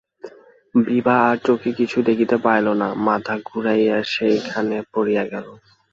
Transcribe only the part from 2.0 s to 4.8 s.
দেখিতে পাইল না, মাথা ঘুরিয়া সেইখানে